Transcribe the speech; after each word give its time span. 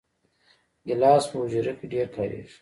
ګیلاس 0.87 1.23
په 1.31 1.35
حجره 1.41 1.73
کې 1.77 1.85
ډېر 1.93 2.07
کارېږي. 2.15 2.55